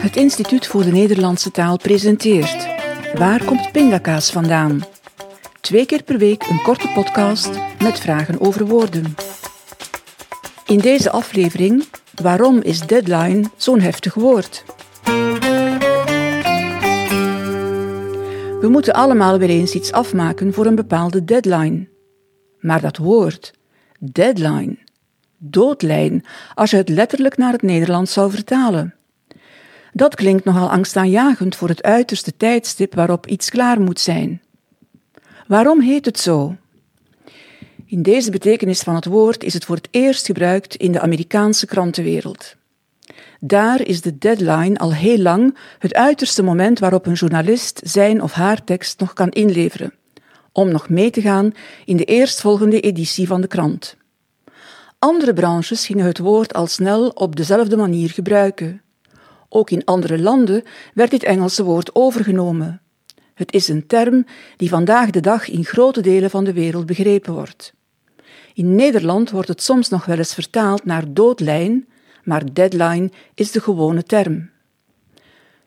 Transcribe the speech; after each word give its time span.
Het 0.00 0.16
Instituut 0.16 0.66
voor 0.66 0.82
de 0.82 0.90
Nederlandse 0.90 1.50
Taal 1.50 1.76
presenteert 1.76 2.68
Waar 3.14 3.44
komt 3.44 3.72
pindakaas 3.72 4.30
vandaan? 4.30 4.80
Twee 5.60 5.86
keer 5.86 6.02
per 6.02 6.18
week 6.18 6.42
een 6.48 6.62
korte 6.62 6.88
podcast 6.94 7.50
met 7.82 8.00
vragen 8.00 8.40
over 8.40 8.66
woorden. 8.66 9.14
In 10.66 10.78
deze 10.78 11.10
aflevering 11.10 11.84
Waarom 12.22 12.60
is 12.62 12.80
deadline 12.80 13.50
zo'n 13.56 13.80
heftig 13.80 14.14
woord? 14.14 14.64
We 18.60 18.68
moeten 18.68 18.94
allemaal 18.94 19.38
weer 19.38 19.48
eens 19.48 19.74
iets 19.74 19.92
afmaken 19.92 20.52
voor 20.52 20.66
een 20.66 20.74
bepaalde 20.74 21.24
deadline. 21.24 21.88
Maar 22.58 22.80
dat 22.80 22.96
woord, 22.96 23.52
deadline, 23.98 24.76
doodlijn, 25.38 26.24
als 26.54 26.70
je 26.70 26.76
het 26.76 26.88
letterlijk 26.88 27.36
naar 27.36 27.52
het 27.52 27.62
Nederlands 27.62 28.12
zou 28.12 28.30
vertalen. 28.30 28.94
Dat 29.92 30.14
klinkt 30.14 30.44
nogal 30.44 30.70
angstaanjagend 30.70 31.56
voor 31.56 31.68
het 31.68 31.82
uiterste 31.82 32.36
tijdstip 32.36 32.94
waarop 32.94 33.26
iets 33.26 33.50
klaar 33.50 33.80
moet 33.80 34.00
zijn. 34.00 34.42
Waarom 35.46 35.80
heet 35.80 36.04
het 36.04 36.18
zo? 36.18 36.56
In 37.86 38.02
deze 38.02 38.30
betekenis 38.30 38.80
van 38.80 38.94
het 38.94 39.04
woord 39.04 39.44
is 39.44 39.54
het 39.54 39.64
voor 39.64 39.76
het 39.76 39.88
eerst 39.90 40.26
gebruikt 40.26 40.74
in 40.74 40.92
de 40.92 41.00
Amerikaanse 41.00 41.66
krantenwereld. 41.66 42.56
Daar 43.40 43.86
is 43.86 44.00
de 44.00 44.18
deadline 44.18 44.78
al 44.78 44.94
heel 44.94 45.18
lang 45.18 45.56
het 45.78 45.94
uiterste 45.94 46.42
moment 46.42 46.78
waarop 46.78 47.06
een 47.06 47.12
journalist 47.12 47.80
zijn 47.84 48.22
of 48.22 48.32
haar 48.32 48.64
tekst 48.64 49.00
nog 49.00 49.12
kan 49.12 49.28
inleveren, 49.28 49.94
om 50.52 50.70
nog 50.70 50.88
mee 50.88 51.10
te 51.10 51.20
gaan 51.20 51.52
in 51.84 51.96
de 51.96 52.04
eerstvolgende 52.04 52.80
editie 52.80 53.26
van 53.26 53.40
de 53.40 53.46
krant. 53.46 53.96
Andere 54.98 55.32
branches 55.32 55.86
gingen 55.86 56.06
het 56.06 56.18
woord 56.18 56.54
al 56.54 56.66
snel 56.66 57.08
op 57.08 57.36
dezelfde 57.36 57.76
manier 57.76 58.10
gebruiken. 58.10 58.82
Ook 59.52 59.70
in 59.70 59.84
andere 59.84 60.18
landen 60.18 60.62
werd 60.94 61.10
dit 61.10 61.22
Engelse 61.22 61.64
woord 61.64 61.94
overgenomen. 61.94 62.80
Het 63.34 63.52
is 63.52 63.68
een 63.68 63.86
term 63.86 64.26
die 64.56 64.68
vandaag 64.68 65.10
de 65.10 65.20
dag 65.20 65.48
in 65.48 65.64
grote 65.64 66.00
delen 66.00 66.30
van 66.30 66.44
de 66.44 66.52
wereld 66.52 66.86
begrepen 66.86 67.32
wordt. 67.32 67.72
In 68.54 68.74
Nederland 68.74 69.30
wordt 69.30 69.48
het 69.48 69.62
soms 69.62 69.88
nog 69.88 70.04
wel 70.04 70.18
eens 70.18 70.34
vertaald 70.34 70.84
naar 70.84 71.12
doodlijn, 71.12 71.88
maar 72.24 72.52
deadline 72.52 73.10
is 73.34 73.50
de 73.50 73.60
gewone 73.60 74.02
term. 74.02 74.50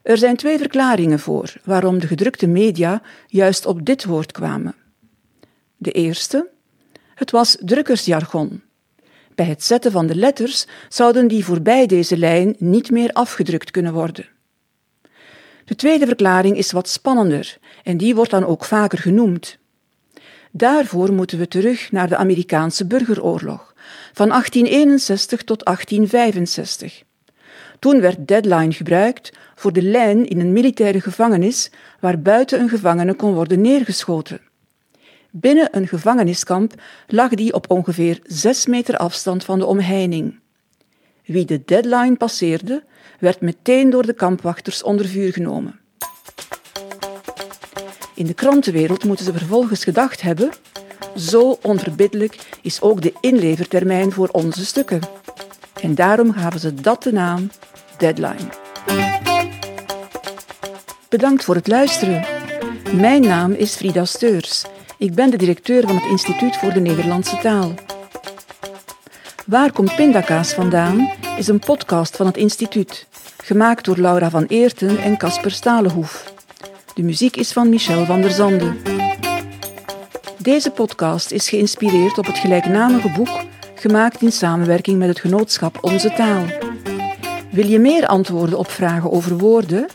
Er 0.02 0.18
zijn 0.18 0.36
twee 0.36 0.58
verklaringen 0.58 1.20
voor 1.20 1.54
waarom 1.64 2.00
de 2.00 2.08
gedrukte 2.08 2.48
media 2.48 3.02
juist 3.28 3.66
op 3.66 3.86
dit 3.86 4.06
woord 4.06 4.32
kwamen. 4.32 4.76
De 5.78 5.92
eerste, 5.92 6.50
het 7.16 7.32
was 7.32 7.58
drukkersjargon. 7.60 8.62
Bij 9.36 9.46
het 9.46 9.64
zetten 9.64 9.92
van 9.92 10.08
de 10.08 10.16
letters 10.16 10.66
zouden 10.90 11.28
die 11.28 11.46
voorbij 11.46 11.86
deze 11.86 12.18
lijn 12.18 12.56
niet 12.58 12.92
meer 12.92 13.12
afgedrukt 13.12 13.72
kunnen 13.72 13.94
worden. 13.94 14.28
De 15.66 15.76
tweede 15.76 16.06
verklaring 16.06 16.58
is 16.58 16.72
wat 16.72 16.90
spannender 16.90 17.58
en 17.84 17.98
die 17.98 18.16
wordt 18.16 18.32
dan 18.32 18.46
ook 18.46 18.66
vaker 18.66 18.98
genoemd. 18.98 19.58
Daarvoor 20.52 21.14
moeten 21.14 21.38
we 21.40 21.48
terug 21.48 21.92
naar 21.92 22.08
de 22.08 22.18
Amerikaanse 22.18 22.86
burgeroorlog 22.86 23.74
van 24.14 24.30
1861 24.30 25.44
tot 25.44 25.66
1865. 25.66 27.04
Toen 27.80 28.02
werd 28.02 28.28
deadline 28.28 28.72
gebruikt 28.72 29.32
voor 29.56 29.74
de 29.74 29.82
lijn 29.82 30.28
in 30.28 30.40
een 30.40 30.54
militaire 30.54 31.02
gevangenis 31.02 31.72
waar 32.00 32.22
buiten 32.22 32.60
een 32.60 32.70
gevangene 32.70 33.14
kon 33.14 33.34
worden 33.34 33.62
neergeschoten. 33.62 34.42
Binnen 35.36 35.68
een 35.72 35.88
gevangeniskamp 35.88 36.74
lag 37.08 37.30
die 37.30 37.54
op 37.54 37.72
ongeveer 37.72 38.20
zes 38.24 38.66
meter 38.66 38.98
afstand 38.98 39.44
van 39.44 39.60
de 39.60 39.66
omheining. 39.66 40.40
Wie 41.26 41.46
de 41.46 41.62
deadline 41.66 42.16
passeerde, 42.16 42.84
werd 43.20 43.42
meteen 43.42 43.90
door 43.90 44.06
de 44.06 44.14
kampwachters 44.14 44.84
onder 44.84 45.06
vuur 45.06 45.34
genomen. 45.34 45.80
In 48.16 48.26
de 48.26 48.34
krantenwereld 48.34 49.04
moeten 49.04 49.26
ze 49.26 49.34
vervolgens 49.34 49.84
gedacht 49.84 50.22
hebben: 50.22 50.52
zo 51.18 51.58
onverbiddelijk 51.62 52.40
is 52.62 52.82
ook 52.82 53.02
de 53.02 53.14
inlevertermijn 53.22 54.12
voor 54.12 54.28
onze 54.28 54.66
stukken. 54.66 55.02
En 55.82 55.96
daarom 55.96 56.34
gaven 56.34 56.60
ze 56.60 56.74
dat 56.74 57.04
de 57.04 57.12
naam 57.12 57.50
deadline. 57.98 58.50
Bedankt 61.10 61.44
voor 61.44 61.56
het 61.56 61.68
luisteren. 61.68 62.26
Mijn 62.96 63.22
naam 63.22 63.52
is 63.52 63.76
Frida 63.76 64.06
Steurs. 64.06 64.66
Ik 65.04 65.14
ben 65.14 65.30
de 65.30 65.38
directeur 65.38 65.88
van 65.88 65.96
het 65.96 66.06
Instituut 66.06 66.58
voor 66.58 66.74
de 66.74 66.80
Nederlandse 66.80 67.38
Taal. 67.38 67.74
Waar 69.46 69.72
komt 69.72 69.96
pindakaas 69.96 70.54
vandaan 70.54 71.12
is 71.38 71.48
een 71.48 71.60
podcast 71.60 72.16
van 72.16 72.26
het 72.26 72.38
instituut, 72.38 73.08
gemaakt 73.38 73.86
door 73.86 73.98
Laura 73.98 74.30
van 74.30 74.46
Eerten 74.46 74.98
en 74.98 75.18
Casper 75.18 75.52
Stalenhoef. 75.52 76.34
De 76.94 77.04
muziek 77.04 77.36
is 77.36 77.52
van 77.52 77.70
Michel 77.70 78.06
van 78.06 78.22
der 78.22 78.32
Zande. 78.32 78.74
Deze 80.38 80.72
podcast 80.72 81.32
is 81.32 81.50
geïnspireerd 81.50 82.18
op 82.18 82.26
het 82.26 82.38
gelijknamige 82.38 83.12
boek, 83.12 83.44
gemaakt 83.76 84.22
in 84.22 84.32
samenwerking 84.32 85.00
met 85.00 85.08
het 85.08 85.20
genootschap 85.20 85.78
Onze 85.82 86.14
Taal. 86.14 86.44
Wil 87.52 87.68
je 87.68 87.80
meer 87.80 88.08
antwoorden 88.08 88.58
op 88.58 88.70
vragen 88.70 89.12
over 89.12 89.38
woorden? 89.38 89.86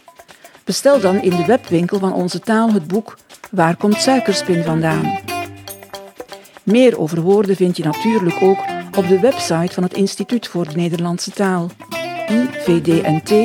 Bestel 0.64 1.00
dan 1.00 1.22
in 1.22 1.30
de 1.30 1.44
webwinkel 1.44 1.98
van 1.98 2.12
Onze 2.12 2.40
Taal 2.40 2.72
het 2.72 2.86
boek 2.86 3.16
Waar 3.50 3.76
komt 3.76 4.00
suikerspin 4.00 4.62
vandaan? 4.62 5.18
Meer 6.62 6.98
over 6.98 7.20
woorden 7.20 7.56
vind 7.56 7.76
je 7.76 7.84
natuurlijk 7.84 8.42
ook 8.42 8.58
op 8.96 9.08
de 9.08 9.20
website 9.20 9.74
van 9.74 9.82
het 9.82 9.94
Instituut 9.94 10.48
voor 10.48 10.68
de 10.68 10.76
Nederlandse 10.76 11.30
Taal, 11.30 11.70
ivdnt.org. 12.28 13.38